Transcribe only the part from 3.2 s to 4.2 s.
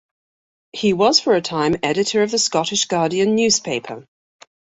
newspaper.